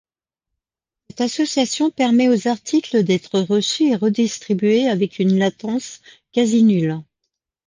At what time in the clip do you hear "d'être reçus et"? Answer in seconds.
3.03-3.95